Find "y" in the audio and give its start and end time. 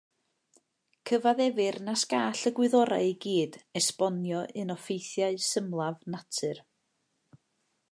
2.51-2.51